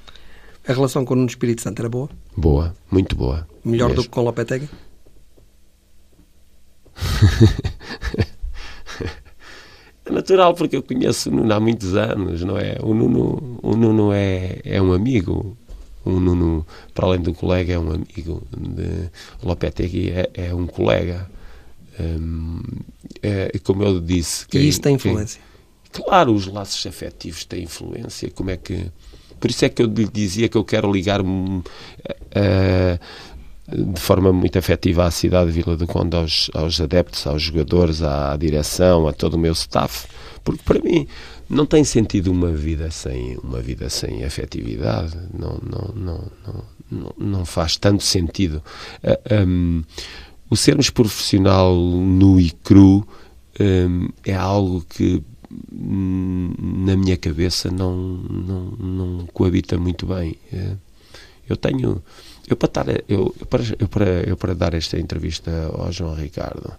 [0.66, 2.08] A relação com o Nuno Espírito Santo era boa?
[2.36, 3.48] Boa, muito boa.
[3.64, 4.02] Melhor mesmo.
[4.02, 4.68] do que com o Lopetegui?
[10.04, 12.76] é natural, porque eu conheço o Nuno há muitos anos, não é?
[12.82, 15.56] O Nuno, o Nuno é, é um amigo,
[16.04, 18.42] o Nuno, para além do colega, é um amigo.
[18.56, 19.10] De,
[19.42, 21.30] o Lopetegui é, é um colega.
[21.98, 22.62] Um,
[23.22, 24.46] é, como eu disse...
[24.54, 25.40] E isso tem influência?
[25.92, 28.30] Claro, os laços afetivos têm influência.
[28.30, 28.86] Como é que...
[29.40, 33.00] Por isso é que eu lhe dizia que eu quero ligar-me uh,
[33.94, 38.03] de forma muito afetiva à cidade de Vila do Conde, aos, aos adeptos, aos jogadores,
[38.03, 40.07] à, à direção, a todo o meu staff,
[40.44, 41.07] porque para mim
[41.48, 46.31] não tem sentido uma vida sem uma vida sem afetividade, não não não
[46.90, 48.62] não, não faz tanto sentido.
[49.03, 49.83] Uh, ah, um,
[50.48, 53.07] o sermos profissional nu e cru
[53.61, 55.22] um, é algo que
[55.72, 60.36] na minha cabeça não, não, não coabita muito bem.
[60.52, 60.76] Uh,
[61.48, 62.02] eu tenho
[62.50, 66.72] eu para, estar, eu, para, eu, para, eu para dar esta entrevista ao João Ricardo,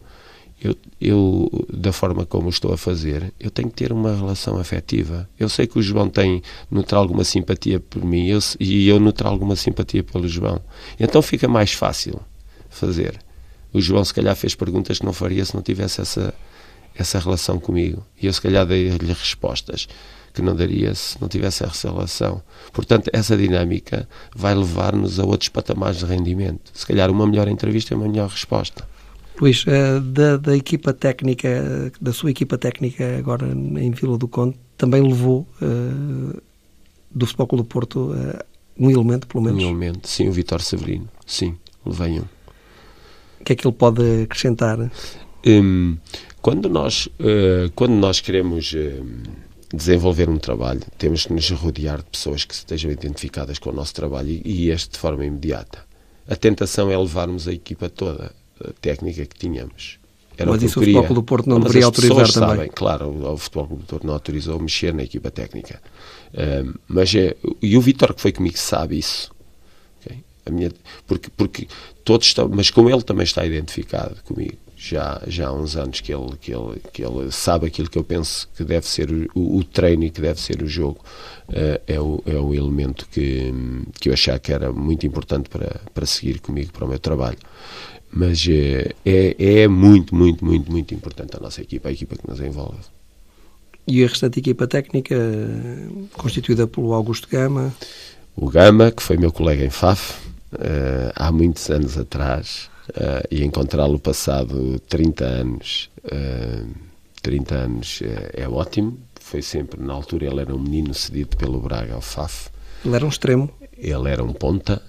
[0.62, 5.28] eu, eu, da forma como estou a fazer, eu tenho que ter uma relação afetiva.
[5.40, 9.28] Eu sei que o João tem, nutre alguma simpatia por mim eu, e eu nutro
[9.28, 10.62] alguma simpatia pelo João.
[11.00, 12.20] Então fica mais fácil
[12.70, 13.18] fazer.
[13.74, 16.34] O João, se calhar, fez perguntas que não faria se não tivesse essa,
[16.96, 18.06] essa relação comigo.
[18.22, 19.88] E eu, se calhar, dei-lhe respostas
[20.34, 22.42] que não daria se não tivesse essa relação.
[22.72, 26.72] Portanto, essa dinâmica vai levar-nos a outros patamares de rendimento.
[26.74, 28.88] Se calhar uma melhor entrevista é uma melhor resposta.
[29.40, 34.56] Luís, eh, da, da, equipa técnica, da sua equipa técnica agora em Vila do Conde,
[34.78, 36.42] também levou uh,
[37.10, 38.44] do Futebol Clube do Porto uh,
[38.78, 39.64] um elemento, pelo menos?
[39.64, 41.10] Um elemento, sim, o Vitor Severino.
[41.26, 42.24] Sim, levei um.
[43.40, 44.92] O que é que ele pode acrescentar?
[45.46, 45.98] Um,
[46.42, 48.76] quando, nós, uh, quando nós queremos
[49.74, 53.94] desenvolver um trabalho, temos que nos rodear de pessoas que estejam identificadas com o nosso
[53.94, 55.86] trabalho e, e este de forma imediata.
[56.28, 60.00] A tentação é levarmos a equipa toda, a técnica que tínhamos.
[60.38, 62.50] Era mas isso o Futebol Clube do Porto não, não deveria autorizar também.
[62.50, 65.82] Sabem, claro, o, Futebol Clube do Porto não autorizou mexer na equipa técnica.
[66.88, 69.32] Mas é, e o Vitor que foi comigo sabe isso.
[70.00, 70.24] Okay?
[70.46, 70.72] A minha,
[71.06, 71.68] porque, porque
[72.04, 76.12] todos estão, mas como ele também está identificado comigo, já, já há uns anos que
[76.12, 79.64] ele, que, ele, que ele sabe aquilo que eu penso que deve ser o, o
[79.64, 81.00] treino e que deve ser o jogo,
[81.50, 83.54] uh, é, o, é o elemento que,
[84.00, 87.38] que eu achava que era muito importante para, para seguir comigo para o meu trabalho.
[88.12, 92.28] Mas uh, é, é muito, muito, muito, muito importante a nossa equipa, a equipa que
[92.28, 92.80] nos envolve.
[93.86, 95.16] E a restante equipa técnica,
[96.14, 97.72] constituída pelo Augusto Gama?
[98.36, 100.14] O Gama, que foi meu colega em FAF,
[100.54, 106.68] uh, há muitos anos atrás, uh, e encontrá-lo passado 30 anos, uh,
[107.22, 108.98] 30 anos é, é, ótimo.
[109.20, 112.50] Foi sempre, na altura, ele era um menino cedido pelo Braga ao FAF.
[112.84, 113.50] Ele era um extremo.
[113.78, 114.82] Ele era um ponta,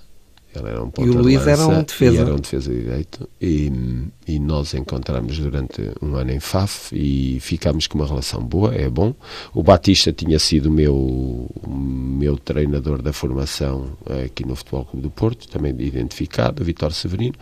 [0.55, 2.21] ele era um ponta e o Luís era um defesa.
[2.21, 3.29] era um defesa direito.
[3.41, 3.73] E,
[4.27, 8.89] e nós encontramos durante um ano em FAF e ficámos com uma relação boa, é
[8.89, 9.15] bom.
[9.55, 13.93] O Batista tinha sido o meu, meu treinador da formação
[14.25, 17.35] aqui no Futebol Clube do Porto, também identificado, o Vitor Severino.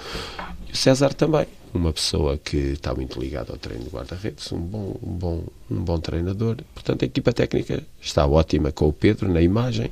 [0.69, 4.59] E o César também uma pessoa que está muito ligada ao treino de guarda-redes, um
[4.59, 6.57] bom, um, bom, um bom treinador.
[6.75, 9.91] Portanto, a equipa técnica está ótima com o Pedro na imagem,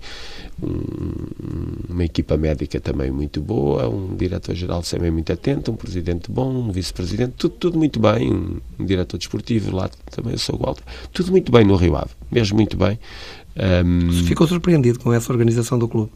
[0.63, 6.51] um, uma equipa médica também muito boa, um diretor-geral também muito atento, um presidente bom,
[6.51, 10.59] um vice-presidente, tudo, tudo muito bem, um, um, diretor desportivo lá também, eu sou o
[10.59, 12.99] Walter, tudo muito bem no Rio Ave, mesmo muito bem.
[13.85, 16.13] Um, Ficou surpreendido com essa organização do clube?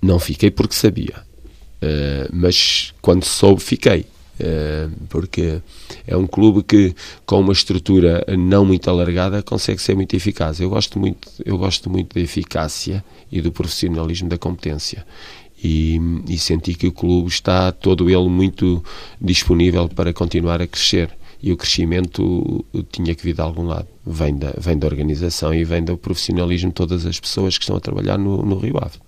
[0.00, 1.14] Não fiquei porque sabia.
[1.82, 4.06] Uh, mas quando soube, fiquei.
[4.44, 5.62] Eh, porque
[6.04, 10.58] é um clube que com uma estrutura não muito alargada consegue ser muito eficaz.
[10.58, 15.06] Eu gosto muito, eu gosto muito da eficácia e do profissionalismo da competência.
[15.62, 18.82] E, e senti que o clube está todo ele muito
[19.20, 21.08] disponível para continuar a crescer
[21.40, 23.86] e o crescimento tinha que vir de algum lado.
[24.04, 27.76] Vem da, vem da organização e vem do profissionalismo de todas as pessoas que estão
[27.76, 28.98] a trabalhar no, no Rio Ave.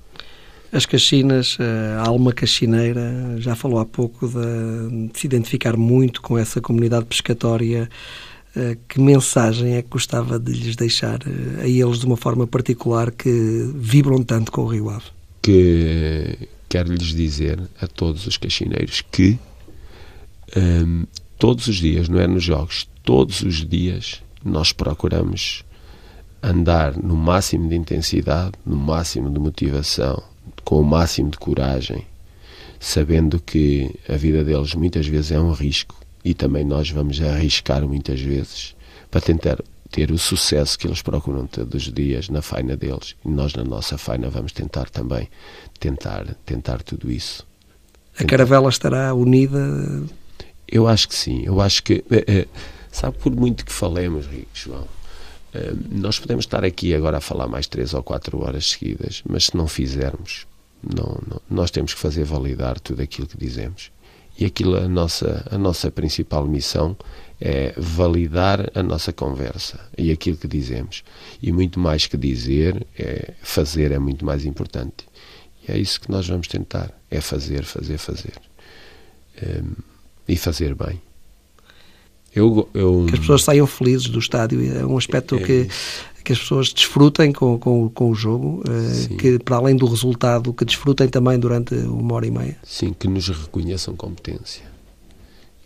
[0.75, 1.57] As caxinas,
[1.97, 7.05] a alma caxineira, já falou há pouco de, de se identificar muito com essa comunidade
[7.05, 7.89] pescatória.
[8.57, 12.45] Eh, que mensagem é que gostava de lhes deixar eh, a eles de uma forma
[12.45, 15.05] particular que vibram tanto com o Rio Ave?
[15.41, 19.39] Que quero lhes dizer a todos os caxineiros que
[20.57, 21.05] um, ehm,
[21.39, 25.65] todos os dias, não é nos jogos, todos os dias nós procuramos
[26.43, 30.23] andar no máximo de intensidade, no máximo de motivação,
[30.65, 32.07] com o máximo de coragem,
[32.81, 37.87] sabendo que a vida deles muitas vezes é um risco e também nós vamos arriscar
[37.87, 38.75] muitas vezes
[39.11, 39.59] para tentar
[39.91, 43.63] ter o sucesso que eles procuram todos os dias na faina deles e nós na
[43.63, 45.29] nossa faina vamos tentar também
[45.79, 47.47] tentar tentar tudo isso.
[48.19, 49.59] A caravela estará unida?
[50.67, 51.43] Eu acho que sim.
[51.45, 52.47] Eu acho que é, é,
[52.91, 54.87] sabe por muito que falemos, Rico João,
[55.91, 59.57] nós podemos estar aqui agora a falar mais três ou quatro horas seguidas, mas se
[59.57, 60.47] não fizermos
[60.83, 63.91] não, não, nós temos que fazer validar tudo aquilo que dizemos.
[64.39, 66.97] E aquilo, a nossa, a nossa principal missão
[67.41, 71.05] é validar a nossa conversa e aquilo que dizemos.
[71.41, 75.07] E muito mais que dizer, é fazer é muito mais importante.
[75.67, 78.35] E é isso que nós vamos tentar, é fazer, fazer, fazer.
[79.43, 79.73] um,
[80.27, 81.01] e fazer bem.
[82.35, 85.69] Eu, eu, que as pessoas saiam felizes do estádio é um aspecto é, que,
[86.25, 90.53] que as pessoas desfrutem com, com, com o jogo, uh, que para além do resultado,
[90.53, 92.57] que desfrutem também durante uma hora e meia.
[92.65, 94.65] Sim, que nos reconheçam competência.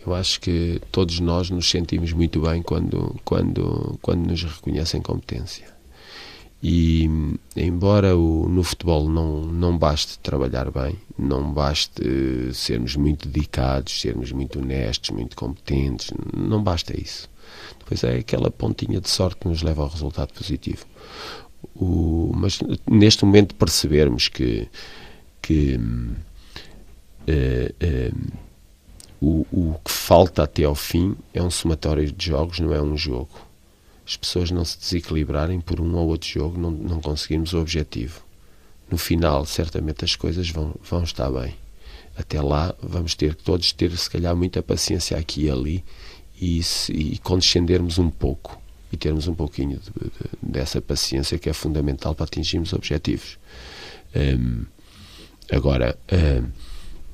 [0.07, 5.78] Eu acho que todos nós nos sentimos muito bem quando, quando, quando nos reconhecem competência.
[6.63, 7.09] E
[7.57, 14.01] embora o, no futebol não, não baste trabalhar bem, não baste uh, sermos muito dedicados,
[14.01, 17.31] sermos muito honestos, muito competentes, não basta isso.
[17.79, 20.85] Depois é aquela pontinha de sorte que nos leva ao resultado positivo.
[21.77, 22.59] O, mas
[22.91, 24.69] neste momento percebermos que,
[25.41, 25.77] que
[27.29, 28.33] uh, uh,
[29.21, 32.97] o, o que falta até ao fim é um somatório de jogos, não é um
[32.97, 33.48] jogo
[34.09, 36.99] as pessoas não se desequilibrarem por um ou outro jogo, não, não
[37.53, 38.23] o objetivo.
[38.91, 41.55] No final, certamente as coisas vão, vão estar bem.
[42.17, 45.85] Até lá, vamos ter que todos ter, se calhar, muita paciência aqui e ali
[46.41, 48.59] e, se, e condescendermos um pouco
[48.91, 53.39] e termos um pouquinho de, de, dessa paciência que é fundamental para atingirmos objetivos.
[54.17, 54.65] Um,
[55.53, 56.49] agora, um,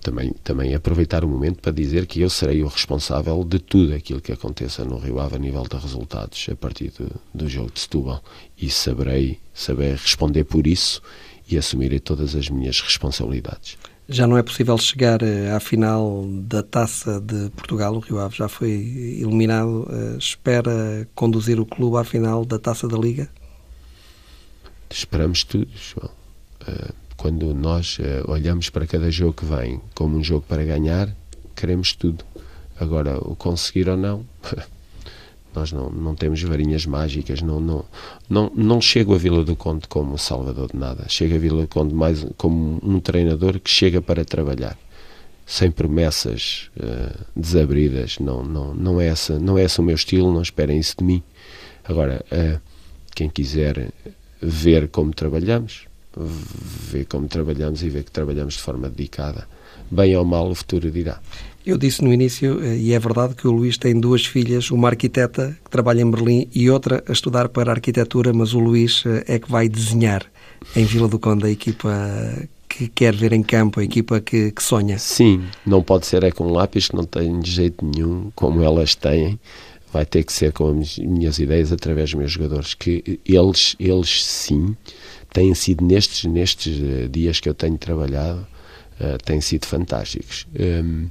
[0.04, 4.20] também, também aproveitar o momento para dizer que eu serei o responsável de tudo aquilo
[4.20, 7.80] que aconteça no Rio Ave a nível de resultados a partir do, do jogo de
[7.80, 8.22] Setúbal
[8.56, 11.00] e saberei saber responder por isso
[11.50, 13.78] e assumirei todas as minhas responsabilidades.
[14.06, 17.94] Já não é possível chegar eh, à final da Taça de Portugal.
[17.94, 19.88] O Rio Ave já foi eliminado.
[19.90, 23.30] Eh, espera conduzir o clube à final da Taça da Liga?
[24.90, 26.10] Esperamos tudo, João.
[26.68, 31.08] Uh, quando nós uh, olhamos para cada jogo que vem como um jogo para ganhar,
[31.56, 32.22] queremos tudo.
[32.78, 34.26] Agora, o conseguir ou não,
[35.56, 37.82] nós não, não temos varinhas mágicas, não, não,
[38.28, 41.06] não, não chego a Vila do Conde como salvador de nada.
[41.08, 44.76] Chego a Vila do Conde mais como um treinador que chega para trabalhar.
[45.46, 50.30] Sem promessas uh, desabridas, não, não, não, é essa, não é esse o meu estilo,
[50.30, 51.22] não esperem isso de mim.
[51.84, 52.60] Agora, uh,
[53.14, 53.94] quem quiser
[54.42, 55.86] ver como trabalhamos,
[56.16, 59.46] ver como trabalhamos e ver que trabalhamos de forma dedicada.
[59.90, 61.20] Bem ou mal, o futuro dirá.
[61.64, 64.88] Eu disse no início, eh, e é verdade, que o Luís tem duas filhas, uma
[64.88, 69.24] arquiteta que trabalha em Berlim e outra a estudar para arquitetura, mas o Luís eh,
[69.26, 70.26] é que vai desenhar
[70.76, 71.90] em Vila do Conde a equipa
[72.68, 74.98] que quer ver em campo, a equipa que, que sonha.
[74.98, 78.94] Sim, não pode ser é com lápis, que não tem de jeito nenhum, como elas
[78.94, 79.38] têm
[79.94, 84.24] vai ter que ser com as minhas ideias através dos meus jogadores, que eles, eles
[84.24, 84.76] sim
[85.32, 88.44] têm sido nestes, nestes eh, dias que eu tenho trabalhado,
[89.00, 90.48] uh, têm sido fantásticos.
[90.58, 91.08] Um,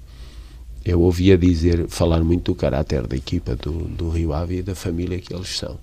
[0.83, 4.75] eu ouvia dizer, falar muito do caráter da equipa do, do Rio Ave e da
[4.75, 5.79] família que eles são.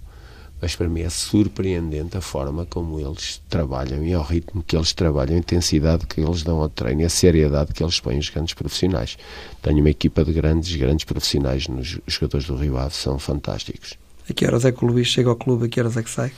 [0.61, 4.93] Mas para mim é surpreendente a forma como eles trabalham e ao ritmo que eles
[4.93, 8.29] trabalham, a intensidade que eles dão ao treino e a seriedade que eles põem os
[8.29, 9.17] grandes profissionais.
[9.63, 13.95] Tenho uma equipa de grandes, grandes profissionais nos jogadores do Rio Ave, são fantásticos.
[14.29, 15.67] A que horas é que o Luís chega ao clube?
[15.67, 16.33] A que horas é que sai?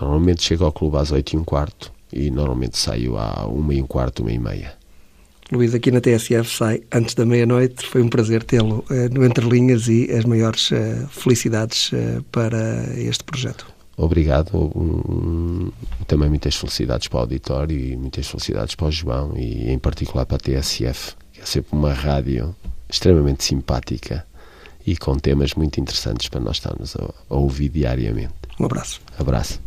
[0.00, 3.82] Normalmente chego ao clube às 8 e um quarto e normalmente saio à 1 e
[3.82, 4.75] um quarto, 1 e meia.
[5.52, 7.86] Luís, aqui na TSF sai antes da meia-noite.
[7.86, 12.92] Foi um prazer tê-lo uh, no Entre Linhas e as maiores uh, felicidades uh, para
[12.96, 13.66] este projeto.
[13.96, 14.56] Obrigado.
[14.56, 15.70] Um,
[16.06, 20.26] também muitas felicidades para o auditório e muitas felicidades para o João e em particular
[20.26, 22.54] para a TSF, que é sempre uma rádio
[22.88, 24.26] extremamente simpática
[24.86, 28.34] e com temas muito interessantes para nós estarmos a, a ouvir diariamente.
[28.60, 29.00] Um abraço.
[29.18, 29.60] Abraço.